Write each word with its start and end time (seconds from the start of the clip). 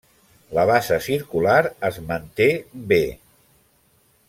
La 0.57 0.63
bassa 0.69 0.97
circular 1.07 1.59
es 1.91 2.01
manté 2.13 2.49
bé. 2.95 3.01